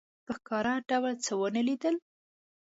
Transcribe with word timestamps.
په 0.25 0.31
ښکاره 0.37 0.73
ډول 0.89 1.13
څه 1.25 1.31
ونه 1.39 1.61
لیدل. 1.67 1.95